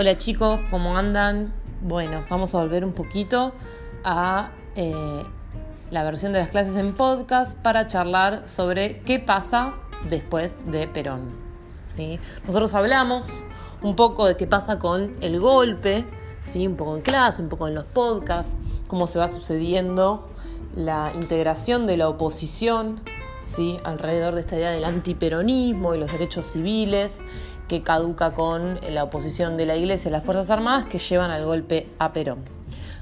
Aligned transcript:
Hola 0.00 0.16
chicos, 0.16 0.60
¿cómo 0.70 0.96
andan? 0.96 1.52
Bueno, 1.82 2.24
vamos 2.30 2.54
a 2.54 2.58
volver 2.58 2.86
un 2.86 2.94
poquito 2.94 3.52
a 4.02 4.50
eh, 4.74 5.26
la 5.90 6.02
versión 6.04 6.32
de 6.32 6.38
las 6.38 6.48
clases 6.48 6.74
en 6.76 6.94
podcast 6.94 7.54
para 7.58 7.86
charlar 7.86 8.48
sobre 8.48 9.00
qué 9.00 9.18
pasa 9.18 9.74
después 10.08 10.64
de 10.72 10.88
Perón. 10.88 11.32
¿sí? 11.86 12.18
Nosotros 12.46 12.72
hablamos 12.72 13.28
un 13.82 13.94
poco 13.94 14.26
de 14.26 14.38
qué 14.38 14.46
pasa 14.46 14.78
con 14.78 15.16
el 15.20 15.38
golpe, 15.38 16.06
¿sí? 16.44 16.66
un 16.66 16.76
poco 16.76 16.96
en 16.96 17.02
clase, 17.02 17.42
un 17.42 17.50
poco 17.50 17.68
en 17.68 17.74
los 17.74 17.84
podcasts, 17.84 18.56
cómo 18.88 19.06
se 19.06 19.18
va 19.18 19.28
sucediendo 19.28 20.30
la 20.74 21.12
integración 21.14 21.86
de 21.86 21.98
la 21.98 22.08
oposición 22.08 23.02
¿sí? 23.40 23.78
alrededor 23.84 24.34
de 24.34 24.40
esta 24.40 24.56
idea 24.56 24.70
del 24.70 24.84
antiperonismo 24.84 25.94
y 25.94 25.98
los 25.98 26.10
derechos 26.10 26.46
civiles 26.46 27.20
que 27.70 27.84
caduca 27.84 28.32
con 28.32 28.80
la 28.90 29.04
oposición 29.04 29.56
de 29.56 29.64
la 29.64 29.76
Iglesia 29.76 30.08
y 30.08 30.12
las 30.12 30.24
Fuerzas 30.24 30.50
Armadas 30.50 30.86
que 30.86 30.98
llevan 30.98 31.30
al 31.30 31.44
golpe 31.44 31.88
a 32.00 32.12
Perón. 32.12 32.44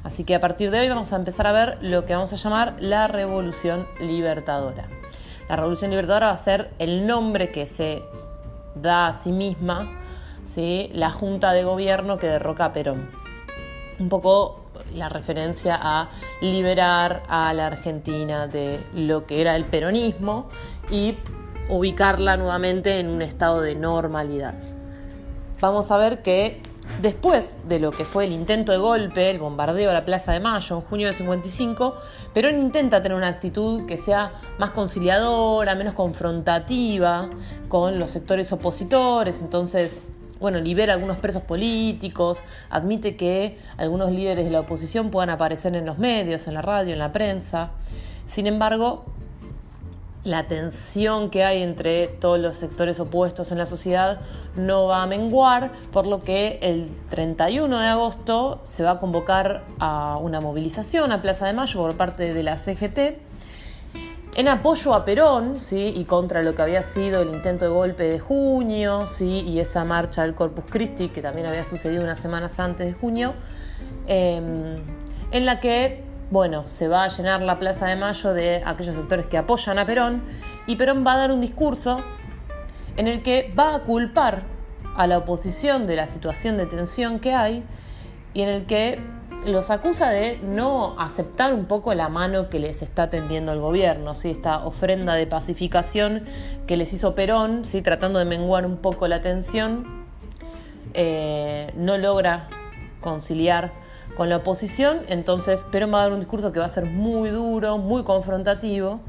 Así 0.02 0.24
que 0.24 0.34
a 0.34 0.40
partir 0.42 0.70
de 0.70 0.80
hoy 0.80 0.90
vamos 0.90 1.10
a 1.14 1.16
empezar 1.16 1.46
a 1.46 1.52
ver 1.52 1.78
lo 1.80 2.04
que 2.04 2.14
vamos 2.14 2.34
a 2.34 2.36
llamar 2.36 2.76
la 2.78 3.08
Revolución 3.08 3.88
Libertadora. 3.98 4.86
La 5.48 5.56
Revolución 5.56 5.90
Libertadora 5.90 6.26
va 6.26 6.34
a 6.34 6.36
ser 6.36 6.70
el 6.78 7.06
nombre 7.06 7.50
que 7.50 7.66
se 7.66 8.02
da 8.74 9.06
a 9.06 9.14
sí 9.14 9.32
misma 9.32 9.90
¿sí? 10.44 10.90
la 10.92 11.12
Junta 11.12 11.54
de 11.54 11.64
Gobierno 11.64 12.18
que 12.18 12.26
derroca 12.26 12.66
a 12.66 12.72
Perón. 12.74 13.10
Un 13.98 14.10
poco 14.10 14.66
la 14.94 15.08
referencia 15.08 15.78
a 15.80 16.10
liberar 16.42 17.22
a 17.26 17.54
la 17.54 17.68
Argentina 17.68 18.48
de 18.48 18.84
lo 18.92 19.24
que 19.24 19.40
era 19.40 19.56
el 19.56 19.64
peronismo 19.64 20.50
y 20.90 21.16
ubicarla 21.68 22.36
nuevamente 22.36 23.00
en 23.00 23.08
un 23.08 23.22
estado 23.22 23.60
de 23.60 23.74
normalidad. 23.74 24.54
Vamos 25.60 25.90
a 25.90 25.96
ver 25.96 26.22
que 26.22 26.62
después 27.02 27.58
de 27.68 27.80
lo 27.80 27.90
que 27.90 28.04
fue 28.04 28.24
el 28.24 28.32
intento 28.32 28.72
de 28.72 28.78
golpe, 28.78 29.30
el 29.30 29.38
bombardeo 29.38 29.90
a 29.90 29.92
la 29.92 30.04
Plaza 30.04 30.32
de 30.32 30.40
Mayo 30.40 30.76
en 30.76 30.82
junio 30.82 31.06
de 31.08 31.14
55, 31.14 31.96
Perón 32.32 32.58
intenta 32.58 33.02
tener 33.02 33.16
una 33.16 33.28
actitud 33.28 33.86
que 33.86 33.98
sea 33.98 34.32
más 34.58 34.70
conciliadora, 34.70 35.74
menos 35.74 35.94
confrontativa 35.94 37.28
con 37.68 37.98
los 37.98 38.10
sectores 38.10 38.52
opositores, 38.52 39.42
entonces 39.42 40.02
bueno, 40.40 40.60
libera 40.60 40.94
algunos 40.94 41.16
presos 41.16 41.42
políticos, 41.42 42.42
admite 42.70 43.16
que 43.16 43.58
algunos 43.76 44.12
líderes 44.12 44.44
de 44.44 44.52
la 44.52 44.60
oposición 44.60 45.10
puedan 45.10 45.30
aparecer 45.30 45.74
en 45.74 45.84
los 45.84 45.98
medios, 45.98 46.46
en 46.46 46.54
la 46.54 46.62
radio, 46.62 46.92
en 46.92 47.00
la 47.00 47.10
prensa. 47.10 47.72
Sin 48.24 48.46
embargo, 48.46 49.06
la 50.28 50.46
tensión 50.46 51.30
que 51.30 51.42
hay 51.42 51.62
entre 51.62 52.06
todos 52.06 52.38
los 52.38 52.56
sectores 52.56 53.00
opuestos 53.00 53.50
en 53.50 53.58
la 53.58 53.66
sociedad 53.66 54.20
no 54.56 54.86
va 54.86 55.02
a 55.02 55.06
menguar, 55.06 55.72
por 55.92 56.06
lo 56.06 56.22
que 56.22 56.58
el 56.62 56.90
31 57.10 57.78
de 57.78 57.86
agosto 57.86 58.60
se 58.62 58.82
va 58.82 58.92
a 58.92 58.98
convocar 58.98 59.64
a 59.78 60.18
una 60.18 60.40
movilización 60.40 61.12
a 61.12 61.22
Plaza 61.22 61.46
de 61.46 61.54
Mayo 61.54 61.80
por 61.80 61.96
parte 61.96 62.34
de 62.34 62.42
la 62.42 62.58
CGT 62.58 63.28
en 64.38 64.46
apoyo 64.46 64.94
a 64.94 65.04
Perón 65.04 65.58
¿sí? 65.58 65.92
y 65.96 66.04
contra 66.04 66.42
lo 66.42 66.54
que 66.54 66.62
había 66.62 66.82
sido 66.82 67.22
el 67.22 67.30
intento 67.30 67.64
de 67.64 67.70
golpe 67.72 68.04
de 68.04 68.20
junio 68.20 69.06
¿sí? 69.06 69.44
y 69.46 69.58
esa 69.58 69.84
marcha 69.84 70.22
del 70.22 70.34
Corpus 70.34 70.64
Christi 70.68 71.08
que 71.08 71.22
también 71.22 71.46
había 71.46 71.64
sucedido 71.64 72.02
unas 72.04 72.20
semanas 72.20 72.60
antes 72.60 72.86
de 72.86 72.92
junio, 72.92 73.34
em, 74.06 74.76
en 75.32 75.46
la 75.46 75.58
que 75.58 76.04
bueno, 76.30 76.68
se 76.68 76.88
va 76.88 77.04
a 77.04 77.08
llenar 77.08 77.40
la 77.42 77.58
Plaza 77.58 77.86
de 77.86 77.96
Mayo 77.96 78.34
de 78.34 78.62
aquellos 78.64 78.94
sectores 78.94 79.26
que 79.26 79.38
apoyan 79.38 79.78
a 79.78 79.86
Perón 79.86 80.22
y 80.66 80.76
Perón 80.76 81.04
va 81.06 81.14
a 81.14 81.16
dar 81.18 81.32
un 81.32 81.40
discurso 81.40 82.00
en 82.96 83.06
el 83.06 83.22
que 83.22 83.52
va 83.58 83.74
a 83.74 83.82
culpar 83.84 84.42
a 84.96 85.06
la 85.06 85.18
oposición 85.18 85.86
de 85.86 85.96
la 85.96 86.06
situación 86.06 86.56
de 86.58 86.66
tensión 86.66 87.18
que 87.20 87.32
hay 87.32 87.64
y 88.34 88.42
en 88.42 88.48
el 88.48 88.66
que 88.66 89.00
los 89.46 89.70
acusa 89.70 90.10
de 90.10 90.38
no 90.42 90.98
aceptar 90.98 91.54
un 91.54 91.66
poco 91.66 91.94
la 91.94 92.08
mano 92.08 92.50
que 92.50 92.58
les 92.58 92.82
está 92.82 93.08
tendiendo 93.08 93.52
el 93.52 93.60
gobierno, 93.60 94.14
¿sí? 94.14 94.30
esta 94.30 94.66
ofrenda 94.66 95.14
de 95.14 95.26
pacificación 95.26 96.24
que 96.66 96.76
les 96.76 96.92
hizo 96.92 97.14
Perón, 97.14 97.64
¿sí? 97.64 97.80
tratando 97.80 98.18
de 98.18 98.24
menguar 98.24 98.66
un 98.66 98.76
poco 98.78 99.08
la 99.08 99.20
tensión, 99.20 100.06
eh, 100.92 101.72
no 101.76 101.96
logra 101.96 102.48
conciliar 103.00 103.72
con 104.18 104.28
la 104.28 104.38
oposición, 104.38 105.02
entonces 105.06 105.64
Perón 105.70 105.94
va 105.94 106.00
a 106.00 106.02
dar 106.02 106.12
un 106.12 106.18
discurso 106.18 106.50
que 106.50 106.58
va 106.58 106.66
a 106.66 106.68
ser 106.68 106.86
muy 106.86 107.30
duro, 107.30 107.78
muy 107.78 108.02
confrontativo, 108.02 109.00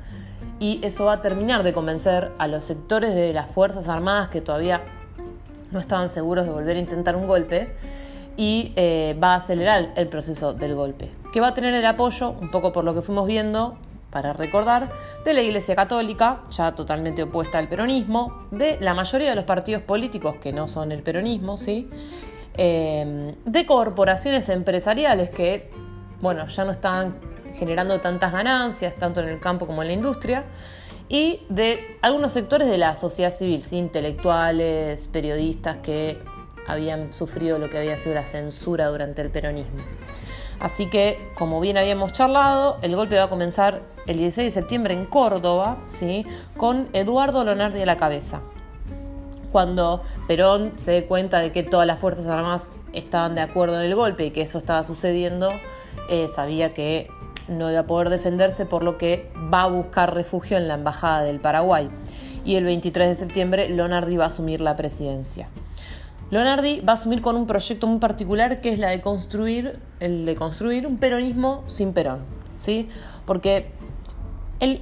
y 0.60 0.80
eso 0.84 1.06
va 1.06 1.14
a 1.14 1.22
terminar 1.22 1.64
de 1.64 1.74
convencer 1.74 2.32
a 2.38 2.48
los 2.48 2.64
sectores 2.64 3.16
de 3.16 3.34
las 3.34 3.50
Fuerzas 3.50 3.88
Armadas 3.88 4.28
que 4.28 4.40
todavía 4.40 4.84
no 5.72 5.80
estaban 5.80 6.10
seguros 6.10 6.46
de 6.46 6.52
volver 6.52 6.76
a 6.78 6.80
intentar 6.80 7.16
un 7.16 7.26
golpe, 7.26 7.74
y 8.38 8.72
eh, 8.76 9.18
va 9.22 9.34
a 9.34 9.38
acelerar 9.38 9.94
el 9.96 10.08
proceso 10.10 10.54
del 10.54 10.76
golpe, 10.76 11.10
que 11.34 11.42
va 11.42 11.48
a 11.48 11.54
tener 11.56 11.74
el 11.74 11.86
apoyo, 11.88 12.30
un 12.30 12.52
poco 12.52 12.72
por 12.72 12.84
lo 12.84 12.94
que 12.94 13.02
fuimos 13.02 13.26
viendo, 13.26 13.80
para 14.12 14.34
recordar, 14.34 14.92
de 15.26 15.34
la 15.34 15.42
Iglesia 15.42 15.76
Católica, 15.76 16.44
ya 16.52 16.76
totalmente 16.76 17.24
opuesta 17.24 17.58
al 17.58 17.68
peronismo, 17.68 18.46
de 18.52 18.78
la 18.80 18.94
mayoría 18.94 19.32
de 19.32 19.36
los 19.36 19.46
partidos 19.46 19.82
políticos 19.82 20.36
que 20.40 20.54
no 20.54 20.68
son 20.68 20.92
el 20.92 21.02
peronismo, 21.02 21.58
¿sí? 21.58 21.90
Em, 22.62 23.36
de 23.46 23.66
corporaciones 23.66 24.50
empresariales 24.50 25.30
que, 25.30 25.72
bueno, 26.20 26.46
ya 26.48 26.66
no 26.66 26.72
están 26.72 27.16
generando 27.56 28.02
tantas 28.02 28.34
ganancias, 28.34 28.98
tanto 28.98 29.22
en 29.22 29.30
el 29.30 29.40
campo 29.40 29.66
como 29.66 29.82
en 29.82 29.88
la 29.88 29.94
industria, 29.94 30.44
y 31.08 31.46
de 31.48 31.98
algunos 32.02 32.34
sectores 32.34 32.68
de 32.68 32.78
la 32.78 32.98
sociedad 32.98 33.32
civil, 33.32 33.64
intelectuales, 33.72 35.08
periodistas 35.08 35.78
que 35.78 36.20
habían 36.68 37.14
sufrido 37.14 37.60
lo 37.60 37.70
que 37.70 37.78
había 37.78 37.98
sido 37.98 38.16
la 38.16 38.26
censura 38.26 38.88
durante 38.88 39.22
el 39.22 39.30
peronismo. 39.30 39.80
Así 40.60 40.90
que, 40.90 41.32
como 41.36 41.62
bien 41.62 41.78
habíamos 41.78 42.12
charlado, 42.12 42.78
el 42.82 42.94
golpe 42.94 43.16
va 43.16 43.24
a 43.24 43.30
comenzar 43.30 43.84
el 44.06 44.18
16 44.18 44.48
de 44.48 44.52
septiembre 44.52 44.94
en 44.94 45.06
Córdoba, 45.06 45.78
¿sí? 45.88 46.26
con 46.58 46.90
Eduardo 46.92 47.46
Lonardi 47.46 47.82
a 47.82 47.86
la 47.86 47.96
cabeza 47.96 48.42
cuando 49.52 50.02
Perón 50.28 50.74
se 50.78 50.92
dé 50.92 51.06
cuenta 51.06 51.40
de 51.40 51.52
que 51.52 51.64
todas 51.64 51.88
las 51.88 52.00
Fuerzas 52.00 52.28
Armadas 52.28 52.74
estaban 52.94 53.36
de 53.36 53.42
acuerdo 53.42 53.80
en 53.80 53.86
el 53.86 53.96
golpe 53.96 54.26
y 54.26 54.32
que 54.32 54.42
eso 54.42 54.58
estaba 54.58 54.84
sucediendo, 54.84 55.52
eh, 56.10 56.28
sabía 56.34 56.74
que 56.74 57.10
no 57.48 57.70
iba 57.70 57.82
a 57.82 57.88
poder 57.88 58.10
defenderse, 58.10 58.66
por 58.66 58.84
lo 58.84 58.98
que 58.98 59.32
va 59.54 59.64
a 59.64 59.68
buscar 59.68 60.14
refugio 60.14 60.58
en 60.58 60.68
la 60.68 60.76
Embajada 60.76 61.24
del 61.24 61.40
Paraguay. 61.40 61.90
Y 62.46 62.56
el 62.56 62.64
23 62.64 63.10
de 63.10 63.16
septiembre 63.16 63.70
Lonardi 63.70 64.18
va 64.18 64.26
a 64.26 64.28
asumir 64.28 64.62
la 64.62 64.76
presidencia. 64.76 65.50
Lonardi 66.32 66.82
va 66.82 66.94
a 66.94 66.96
asumir 66.96 67.22
con 67.22 67.36
un 67.36 67.48
proyecto 67.48 67.88
muy 67.88 68.00
particular 68.00 68.62
que 68.62 68.70
es 68.70 68.80
la 68.80 68.92
de 68.92 69.02
construir, 69.02 69.80
el 70.00 70.26
de 70.26 70.36
construir 70.36 70.86
un 70.86 70.98
peronismo 70.98 71.64
sin 71.68 71.92
Perón, 71.92 72.20
¿sí? 72.58 72.88
Porque 73.26 73.72
él 74.60 74.82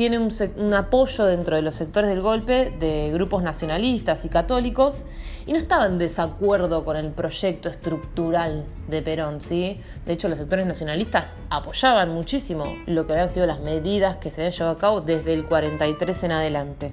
tiene 0.00 0.16
un, 0.16 0.72
apoyo 0.72 1.26
dentro 1.26 1.56
de 1.56 1.60
los 1.60 1.74
sectores 1.74 2.08
del 2.08 2.22
golpe 2.22 2.74
de 2.80 3.10
grupos 3.12 3.42
nacionalistas 3.42 4.24
y 4.24 4.30
católicos 4.30 5.04
y 5.46 5.52
no 5.52 5.58
estaba 5.58 5.84
en 5.84 5.98
desacuerdo 5.98 6.86
con 6.86 6.96
el 6.96 7.10
proyecto 7.10 7.68
estructural 7.68 8.64
de 8.88 9.02
Perón, 9.02 9.42
¿sí? 9.42 9.78
De 10.06 10.14
hecho, 10.14 10.30
los 10.30 10.38
sectores 10.38 10.64
nacionalistas 10.64 11.36
apoyaban 11.50 12.14
muchísimo 12.14 12.64
lo 12.86 13.06
que 13.06 13.12
habían 13.12 13.28
sido 13.28 13.46
las 13.46 13.60
medidas 13.60 14.16
que 14.16 14.30
se 14.30 14.40
habían 14.40 14.52
llevado 14.52 14.74
a 14.74 14.78
cabo 14.78 15.00
desde 15.02 15.34
el 15.34 15.44
43 15.44 16.24
en 16.24 16.32
adelante. 16.32 16.92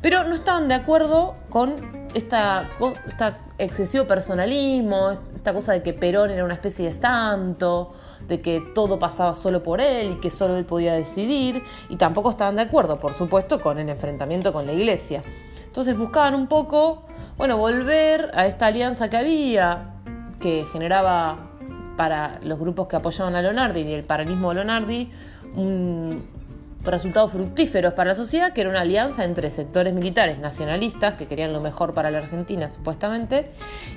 Pero 0.00 0.24
no 0.24 0.34
estaban 0.34 0.66
de 0.66 0.76
acuerdo 0.76 1.34
con 1.50 2.08
esta, 2.14 2.70
esta 3.06 3.36
excesivo 3.58 4.06
personalismo, 4.06 5.18
esta 5.40 5.54
cosa 5.54 5.72
de 5.72 5.82
que 5.82 5.94
Perón 5.94 6.30
era 6.30 6.44
una 6.44 6.52
especie 6.52 6.86
de 6.86 6.92
santo, 6.92 7.94
de 8.28 8.42
que 8.42 8.62
todo 8.74 8.98
pasaba 8.98 9.34
solo 9.34 9.62
por 9.62 9.80
él 9.80 10.12
y 10.12 10.20
que 10.20 10.30
solo 10.30 10.54
él 10.56 10.66
podía 10.66 10.92
decidir, 10.92 11.62
y 11.88 11.96
tampoco 11.96 12.28
estaban 12.28 12.56
de 12.56 12.62
acuerdo, 12.62 13.00
por 13.00 13.14
supuesto, 13.14 13.58
con 13.58 13.78
el 13.78 13.88
enfrentamiento 13.88 14.52
con 14.52 14.66
la 14.66 14.74
iglesia. 14.74 15.22
Entonces 15.64 15.96
buscaban 15.96 16.34
un 16.34 16.46
poco, 16.46 17.04
bueno, 17.38 17.56
volver 17.56 18.30
a 18.34 18.46
esta 18.46 18.66
alianza 18.66 19.08
que 19.08 19.16
había, 19.16 19.94
que 20.40 20.66
generaba 20.70 21.48
para 21.96 22.38
los 22.42 22.58
grupos 22.58 22.86
que 22.86 22.96
apoyaban 22.96 23.34
a 23.34 23.40
Leonardi 23.40 23.80
y 23.80 23.94
el 23.94 24.04
paranismo 24.04 24.50
de 24.50 24.56
Leonardi, 24.56 25.10
un, 25.56 26.22
resultados 26.82 27.32
fructíferos 27.32 27.92
para 27.92 28.10
la 28.10 28.14
sociedad, 28.14 28.52
que 28.52 28.62
era 28.62 28.70
una 28.70 28.80
alianza 28.80 29.24
entre 29.24 29.50
sectores 29.50 29.92
militares 29.92 30.38
nacionalistas, 30.38 31.14
que 31.14 31.26
querían 31.26 31.52
lo 31.52 31.60
mejor 31.60 31.94
para 31.94 32.10
la 32.10 32.18
Argentina 32.18 32.70
supuestamente, 32.70 33.50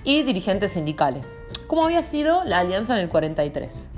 y 0.03 0.23
dirigentes 0.23 0.71
sindicales, 0.73 1.39
como 1.67 1.85
había 1.85 2.03
sido 2.03 2.43
la 2.43 2.59
alianza 2.59 2.93
en 2.93 3.03
el 3.03 3.09
43. 3.09 3.89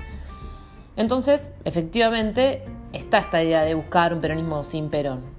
Entonces, 0.96 1.50
efectivamente, 1.64 2.64
está 2.92 3.18
esta 3.18 3.42
idea 3.42 3.62
de 3.62 3.74
buscar 3.74 4.14
un 4.14 4.20
peronismo 4.20 4.62
sin 4.62 4.88
Perón. 4.88 5.36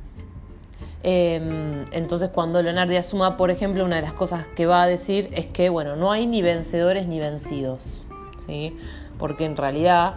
Em, 1.03 1.85
entonces, 1.91 2.29
cuando 2.31 2.61
Leonardo 2.61 2.97
asuma, 2.97 3.37
por 3.37 3.49
ejemplo, 3.49 3.85
una 3.85 3.95
de 3.95 4.01
las 4.01 4.13
cosas 4.13 4.45
que 4.55 4.65
va 4.65 4.83
a 4.83 4.87
decir 4.87 5.29
es 5.33 5.47
que, 5.47 5.69
bueno, 5.69 5.95
no 5.95 6.11
hay 6.11 6.27
ni 6.27 6.41
vencedores 6.41 7.07
ni 7.07 7.19
vencidos, 7.19 8.05
¿sí? 8.45 8.77
Porque 9.17 9.45
en 9.45 9.55
realidad 9.55 10.15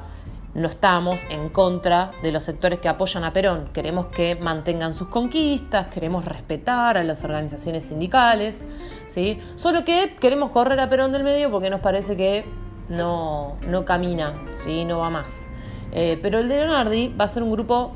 no 0.55 0.69
estamos 0.69 1.25
en 1.31 1.49
contra 1.49 2.11
de 2.23 2.33
los 2.33 2.45
sectores 2.45 2.81
que 2.81 2.89
apoyan 2.89 3.25
a 3.25 3.33
Perón. 3.33 3.69
Queremos 3.73 4.07
que 4.07 4.37
mantengan 4.37 4.95
sus 4.95 5.09
conquistas, 5.09 5.87
queremos 5.89 6.25
respetar 6.25 6.97
a 6.97 7.05
las 7.05 7.25
organizaciones 7.25 7.85
sindicales, 7.85 8.65
¿sí? 9.07 9.39
Solo 9.57 9.85
que 9.85 10.17
queremos 10.21 10.51
correr 10.51 10.81
a 10.81 10.89
Perón 10.89 11.13
del 11.13 11.23
medio 11.23 11.51
porque 11.51 11.71
nos 11.71 11.81
parece 11.81 12.17
que 12.17 12.45
no, 12.89 13.57
no 13.67 13.85
camina, 13.85 14.35
¿sí? 14.57 14.85
No 14.85 14.99
va 14.99 15.11
más. 15.11 15.47
Eh, 15.93 16.19
pero 16.23 16.39
el 16.39 16.49
de 16.49 16.57
Leonardi 16.57 17.15
va 17.19 17.25
a 17.25 17.29
ser 17.29 17.43
un 17.43 17.51
grupo 17.51 17.93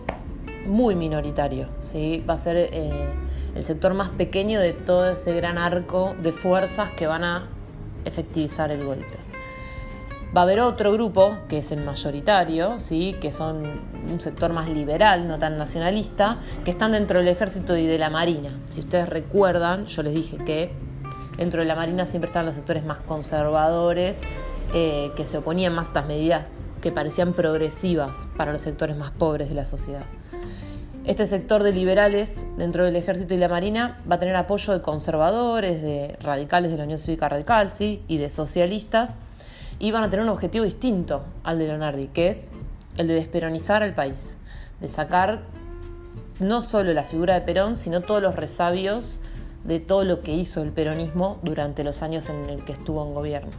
muy 0.67 0.95
minoritario, 0.95 1.69
¿sí? 1.81 2.25
Va 2.29 2.35
a 2.35 2.39
ser 2.39 2.57
eh, 2.57 3.15
el 3.55 3.63
sector 3.63 3.95
más 3.95 4.11
pequeño 4.11 4.61
de 4.61 4.73
todo 4.73 5.11
ese 5.11 5.35
gran 5.35 5.59
arco 5.59 6.15
de 6.23 6.33
fuerzas 6.33 6.91
que 6.97 7.07
van 7.07 7.25
a 7.25 7.49
efectivizar 8.05 8.71
el 8.71 8.85
golpe. 8.85 9.24
Va 10.37 10.41
a 10.41 10.45
haber 10.45 10.59
otro 10.61 10.93
grupo, 10.93 11.39
que 11.49 11.59
es 11.59 11.71
el 11.71 11.85
mayoritario, 11.85 12.81
¿sí? 12.81 13.15
que 13.21 13.31
son 13.31 13.83
un 14.11 14.19
sector 14.19 14.53
más 14.53 14.69
liberal, 14.69 15.29
no 15.29 15.39
tan 15.39 15.57
nacionalista, 15.57 16.39
que 16.65 16.73
están 16.73 16.91
dentro 16.91 17.21
del 17.21 17.29
ejército 17.29 17.77
y 17.77 17.87
de 17.87 17.99
la 17.99 18.11
marina. 18.11 18.51
Si 18.69 18.81
ustedes 18.81 19.09
recuerdan, 19.09 19.87
yo 19.87 20.03
les 20.03 20.13
dije 20.13 20.39
que 20.39 20.73
dentro 21.37 21.61
de 21.61 21.67
la 21.67 21.77
marina 21.77 22.05
siempre 22.05 22.27
están 22.27 22.47
los 22.47 22.57
sectores 22.57 22.85
más 22.85 22.99
conservadores, 22.99 24.23
eh, 24.75 25.13
que 25.15 25.25
se 25.25 25.39
oponían 25.39 25.73
más 25.73 25.87
a 25.87 25.89
estas 25.91 26.07
medidas 26.07 26.51
que 26.83 26.91
parecían 26.91 27.33
progresivas 27.33 28.27
para 28.37 28.51
los 28.51 28.61
sectores 28.61 28.97
más 28.97 29.13
pobres 29.13 29.49
de 29.49 29.55
la 29.55 29.65
sociedad. 29.65 30.05
Este 31.05 31.29
sector 31.29 31.63
de 31.63 31.73
liberales 31.73 32.45
dentro 32.57 32.85
del 32.85 32.97
ejército 32.97 33.35
y 33.35 33.37
la 33.37 33.49
marina 33.49 34.03
va 34.11 34.17
a 34.17 34.19
tener 34.19 34.35
apoyo 34.35 34.73
de 34.73 34.81
conservadores, 34.83 35.81
de 35.81 36.17
radicales 36.21 36.73
de 36.73 36.79
la 36.79 36.85
Unión 36.85 36.99
Cívica 36.99 37.29
Radical, 37.29 37.71
¿sí? 37.73 38.03
y 38.09 38.17
de 38.17 38.31
socialistas, 38.31 39.17
y 39.85 39.91
van 39.91 40.03
a 40.03 40.09
tener 40.09 40.25
un 40.25 40.31
objetivo 40.31 40.65
distinto 40.65 41.25
al 41.43 41.59
de 41.59 41.67
Leonardi, 41.67 42.07
que 42.07 42.29
es 42.29 42.53
el 42.97 43.07
de 43.07 43.13
desperonizar 43.13 43.83
al 43.83 43.95
país, 43.95 44.39
de 44.81 44.89
sacar 44.89 45.43
no 46.41 46.63
solo 46.63 46.95
la 46.95 47.05
figura 47.05 47.35
de 47.35 47.43
Perón, 47.43 47.77
sino 47.77 48.01
todos 48.01 48.23
los 48.23 48.35
resabios 48.35 49.21
de 49.63 49.81
todo 49.81 50.05
lo 50.05 50.23
que 50.23 50.33
hizo 50.33 50.63
el 50.63 50.73
peronismo 50.73 51.39
durante 51.43 51.85
los 51.85 52.01
años 52.01 52.31
en 52.31 52.49
el 52.49 52.65
que 52.65 52.73
estuvo 52.73 53.07
en 53.07 53.13
gobierno. 53.13 53.51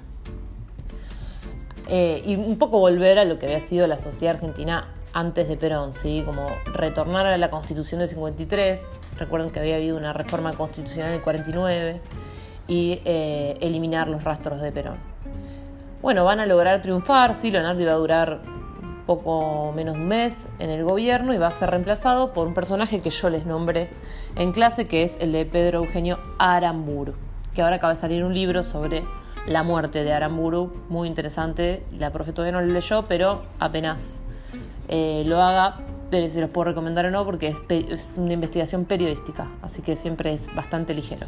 Eh, 1.89 2.23
y 2.25 2.37
un 2.37 2.57
poco 2.57 2.79
volver 2.79 3.19
a 3.19 3.25
lo 3.25 3.37
que 3.37 3.45
había 3.45 3.59
sido 3.59 3.85
la 3.85 3.99
sociedad 3.99 4.33
argentina 4.33 4.87
antes 5.13 5.47
de 5.47 5.57
Perón, 5.57 5.93
¿sí? 5.93 6.23
como 6.25 6.47
retornar 6.73 7.27
a 7.27 7.37
la 7.37 7.51
constitución 7.51 7.99
del 7.99 8.09
53, 8.09 8.91
recuerden 9.19 9.51
que 9.51 9.59
había 9.59 9.75
habido 9.75 9.95
una 9.95 10.11
reforma 10.11 10.53
constitucional 10.53 11.11
del 11.11 11.21
49, 11.21 12.01
y 12.67 12.99
eh, 13.05 13.57
eliminar 13.61 14.07
los 14.07 14.23
rastros 14.23 14.59
de 14.59 14.71
Perón. 14.71 15.14
Bueno, 16.01 16.23
van 16.25 16.39
a 16.39 16.45
lograr 16.45 16.81
triunfar, 16.81 17.33
sí, 17.33 17.51
Leonardo 17.51 17.81
iba 17.81 17.91
a 17.91 17.95
durar 17.95 18.41
poco 19.05 19.71
menos 19.75 19.95
de 19.95 20.01
un 20.01 20.07
mes 20.07 20.49
en 20.59 20.69
el 20.69 20.83
gobierno 20.83 21.33
y 21.33 21.37
va 21.37 21.47
a 21.47 21.51
ser 21.51 21.69
reemplazado 21.69 22.33
por 22.33 22.47
un 22.47 22.53
personaje 22.53 23.01
que 23.01 23.09
yo 23.09 23.29
les 23.29 23.45
nombré 23.45 23.89
en 24.35 24.51
clase, 24.51 24.87
que 24.87 25.03
es 25.03 25.17
el 25.21 25.31
de 25.31 25.45
Pedro 25.45 25.79
Eugenio 25.79 26.19
Aramburu, 26.39 27.13
que 27.53 27.61
ahora 27.61 27.77
acaba 27.77 27.93
de 27.93 27.99
salir 27.99 28.23
un 28.23 28.33
libro 28.33 28.63
sobre 28.63 29.03
la 29.47 29.63
muerte 29.63 30.03
de 30.03 30.11
Aramburu, 30.11 30.73
muy 30.89 31.07
interesante, 31.07 31.83
la 31.97 32.11
profe 32.11 32.33
todavía 32.33 32.59
no 32.59 32.65
lo 32.65 32.73
leyó, 32.73 33.05
pero 33.07 33.43
apenas 33.59 34.21
eh, 34.87 35.23
lo 35.25 35.41
haga, 35.41 35.77
pero 36.09 36.27
si 36.29 36.39
los 36.39 36.49
puedo 36.49 36.65
recomendar 36.65 37.05
o 37.05 37.11
no, 37.11 37.25
porque 37.25 37.55
es, 37.69 38.17
una 38.17 38.33
investigación 38.33 38.85
periodística, 38.85 39.49
así 39.61 39.81
que 39.81 39.95
siempre 39.95 40.33
es 40.33 40.53
bastante 40.55 40.93
ligero. 40.95 41.27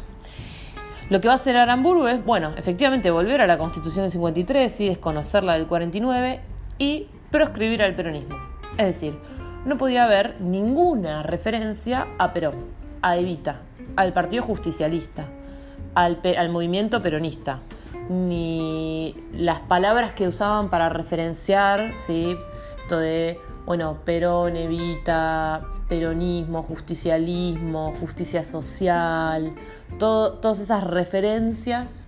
Lo 1.10 1.20
que 1.20 1.28
va 1.28 1.34
a 1.34 1.36
hacer 1.36 1.56
Aramburu 1.56 2.06
es, 2.06 2.22
bueno, 2.24 2.52
efectivamente 2.56 3.10
volver 3.10 3.40
a 3.40 3.46
la 3.46 3.56
Constitución 3.56 4.04
del 4.04 4.12
53 4.12 4.80
y 4.80 4.88
desconocer 4.88 5.42
la 5.42 5.54
del 5.54 5.66
49 5.66 6.40
y 6.78 7.06
proscribir 7.30 7.82
al 7.82 7.94
peronismo. 7.94 8.36
Es 8.76 8.86
decir, 8.86 9.18
no 9.64 9.76
podía 9.78 10.04
haber 10.04 10.40
ninguna 10.40 11.22
referencia 11.22 12.06
a 12.18 12.32
Perón, 12.34 12.66
a 13.00 13.16
Evita, 13.16 13.62
al 13.96 14.12
Partido 14.12 14.42
Justicialista, 14.42 15.26
al, 15.94 16.20
al 16.36 16.48
movimiento 16.50 17.02
peronista, 17.02 17.60
ni 18.10 19.16
las 19.32 19.60
palabras 19.60 20.12
que 20.12 20.28
usaban 20.28 20.68
para 20.68 20.90
referenciar, 20.90 21.94
¿sí? 21.96 22.36
Esto 22.82 22.98
de 22.98 23.40
bueno, 23.68 23.98
Perón 24.02 24.56
evita 24.56 25.62
peronismo, 25.88 26.62
justicialismo, 26.62 27.94
justicia 28.00 28.44
social, 28.44 29.54
todas 29.98 30.60
esas 30.60 30.84
referencias 30.84 32.06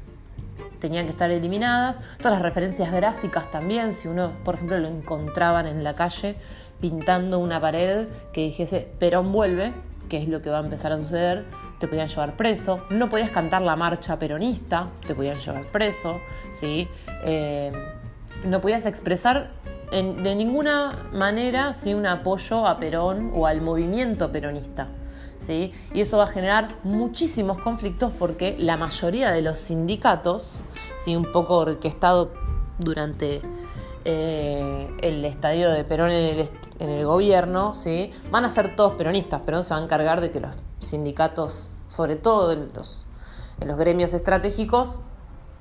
tenían 0.80 1.06
que 1.06 1.12
estar 1.12 1.30
eliminadas, 1.30 1.98
todas 2.18 2.32
las 2.32 2.42
referencias 2.42 2.92
gráficas 2.92 3.50
también, 3.50 3.94
si 3.94 4.08
uno, 4.08 4.32
por 4.44 4.56
ejemplo, 4.56 4.78
lo 4.78 4.88
encontraban 4.88 5.66
en 5.66 5.84
la 5.84 5.94
calle 5.94 6.36
pintando 6.80 7.38
una 7.38 7.60
pared 7.60 8.08
que 8.32 8.42
dijese 8.42 8.88
Perón 8.98 9.32
vuelve, 9.32 9.72
que 10.08 10.18
es 10.18 10.28
lo 10.28 10.42
que 10.42 10.50
va 10.50 10.58
a 10.58 10.62
empezar 10.62 10.92
a 10.92 10.98
suceder, 10.98 11.44
te 11.78 11.88
podían 11.88 12.08
llevar 12.08 12.36
preso, 12.36 12.84
no 12.90 13.08
podías 13.08 13.30
cantar 13.30 13.62
la 13.62 13.76
marcha 13.76 14.18
peronista, 14.18 14.88
te 15.06 15.14
podían 15.14 15.38
llevar 15.38 15.64
preso, 15.66 16.20
¿sí? 16.52 16.88
Eh, 17.24 17.72
no 18.44 18.60
podías 18.60 18.86
expresar 18.86 19.50
de 19.90 20.34
ninguna 20.36 21.08
manera 21.12 21.74
sin 21.74 21.96
un 21.96 22.06
apoyo 22.06 22.66
a 22.66 22.78
Perón 22.78 23.32
o 23.34 23.46
al 23.46 23.60
movimiento 23.60 24.30
peronista. 24.30 24.88
¿sí? 25.38 25.72
Y 25.92 26.02
eso 26.02 26.18
va 26.18 26.24
a 26.24 26.28
generar 26.28 26.76
muchísimos 26.84 27.58
conflictos 27.58 28.12
porque 28.18 28.56
la 28.58 28.76
mayoría 28.76 29.30
de 29.32 29.42
los 29.42 29.58
sindicatos, 29.58 30.62
¿sí? 31.00 31.16
un 31.16 31.32
poco 31.32 31.58
orquestado 31.58 32.30
durante 32.78 33.42
eh, 34.04 34.88
el 35.02 35.24
estadio 35.24 35.70
de 35.70 35.82
Perón 35.82 36.10
en 36.10 36.38
el, 36.38 36.50
en 36.78 36.90
el 36.90 37.04
gobierno, 37.04 37.74
¿sí? 37.74 38.12
van 38.30 38.44
a 38.44 38.50
ser 38.50 38.76
todos 38.76 38.94
peronistas. 38.94 39.42
Perón 39.42 39.64
se 39.64 39.74
va 39.74 39.80
a 39.80 39.82
encargar 39.82 40.20
de 40.20 40.30
que 40.30 40.40
los 40.40 40.54
sindicatos, 40.80 41.70
sobre 41.88 42.16
todo 42.16 42.52
en 42.52 42.70
los, 42.74 43.06
en 43.60 43.68
los 43.68 43.76
gremios 43.76 44.14
estratégicos, 44.14 45.00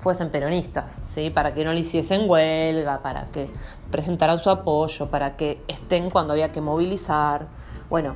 fuesen 0.00 0.30
peronistas, 0.30 1.02
¿sí? 1.04 1.30
para 1.30 1.54
que 1.54 1.64
no 1.64 1.72
le 1.72 1.80
hiciesen 1.80 2.28
huelga, 2.28 3.02
para 3.02 3.26
que 3.26 3.50
presentaran 3.90 4.38
su 4.38 4.50
apoyo, 4.50 5.10
para 5.10 5.36
que 5.36 5.62
estén 5.68 6.10
cuando 6.10 6.32
había 6.32 6.52
que 6.52 6.60
movilizar. 6.60 7.48
Bueno, 7.88 8.14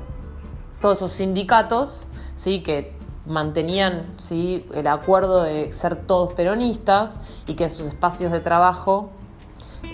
todos 0.81 0.99
esos 0.99 1.13
sindicatos 1.13 2.07
¿sí? 2.37 2.63
que 2.63 2.97
mantenían 3.27 4.15
¿sí? 4.17 4.67
el 4.75 4.87
acuerdo 4.87 5.43
de 5.43 5.73
ser 5.73 5.97
todos 5.97 6.33
peronistas 6.33 7.21
y 7.47 7.55
que 7.55 7.65
en 7.65 7.71
sus 7.71 7.87
espacios 7.87 8.33
de 8.33 8.41
trabajo 8.41 9.11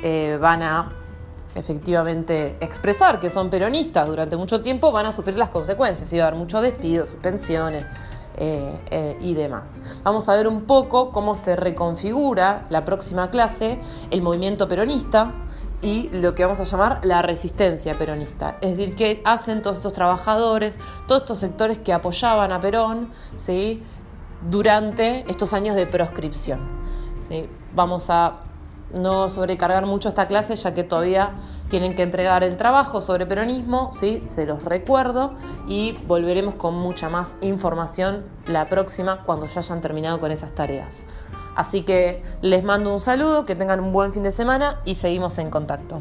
eh, 0.02 0.38
van 0.40 0.62
a 0.62 0.93
efectivamente 1.56 2.56
expresar 2.60 3.19
que 3.19 3.31
son 3.31 3.50
peronistas 3.50 4.06
durante 4.06 4.36
mucho 4.36 4.62
tiempo, 4.62 4.93
van 4.93 5.06
a 5.06 5.12
sufrir 5.12 5.36
las 5.36 5.50
consecuencias. 5.50 6.12
Iba 6.12 6.25
a 6.25 6.28
haber 6.28 6.38
muchos 6.38 6.62
despidos, 6.62 7.08
suspensiones, 7.08 7.84
eh, 8.43 8.81
eh, 8.91 9.19
y 9.20 9.35
demás. 9.35 9.82
Vamos 10.03 10.27
a 10.31 10.32
ver 10.35 10.49
un 10.49 10.63
poco 10.63 11.13
cómo 11.13 11.35
se 11.35 11.56
reconfigura 11.56 12.67
la 12.70 12.87
próxima 12.87 13.29
clase 13.29 13.79
el 14.11 14.23
movimiento 14.23 14.67
peronista 14.67 15.35
y 15.82 16.09
lo 16.09 16.35
que 16.35 16.44
vamos 16.44 16.59
a 16.59 16.65
llamar 16.65 17.01
la 17.05 17.20
resistencia 17.20 17.99
peronista. 17.99 18.56
Es 18.63 18.79
decir, 18.79 18.97
qué 18.97 19.20
hacen 19.27 19.61
todos 19.61 19.77
estos 19.77 19.93
trabajadores, 19.93 20.75
todos 21.06 21.20
estos 21.20 21.39
sectores 21.39 21.77
que 21.77 21.93
apoyaban 21.93 22.51
a 22.51 22.63
Perón 22.63 23.11
¿sí? 23.37 23.82
durante 24.49 25.31
estos 25.31 25.53
años 25.53 25.77
de 25.77 25.87
proscripción. 25.87 26.61
¿sí? 27.29 27.47
Vamos 27.75 28.09
a 28.09 28.41
no 28.94 29.29
sobrecargar 29.29 29.85
mucho 29.85 30.09
esta 30.09 30.27
clase 30.27 30.56
ya 30.56 30.73
que 30.73 30.82
todavía 30.82 31.35
tienen 31.70 31.94
que 31.94 32.03
entregar 32.03 32.43
el 32.43 32.56
trabajo 32.56 33.00
sobre 33.00 33.24
peronismo, 33.24 33.91
¿sí? 33.93 34.22
se 34.27 34.44
los 34.44 34.65
recuerdo 34.65 35.34
y 35.69 35.93
volveremos 36.06 36.56
con 36.56 36.74
mucha 36.74 37.08
más 37.08 37.36
información 37.41 38.24
la 38.46 38.69
próxima 38.69 39.22
cuando 39.24 39.46
ya 39.46 39.60
hayan 39.60 39.81
terminado 39.81 40.20
con 40.20 40.32
esas 40.32 40.53
tareas. 40.53 41.06
Así 41.55 41.82
que 41.82 42.22
les 42.43 42.65
mando 42.65 42.93
un 42.93 43.00
saludo, 43.00 43.46
que 43.46 43.55
tengan 43.55 43.81
un 43.81 43.93
buen 43.93 44.12
fin 44.12 44.22
de 44.22 44.32
semana 44.32 44.81
y 44.84 44.96
seguimos 44.96 45.39
en 45.39 45.50
contacto. 45.50 45.98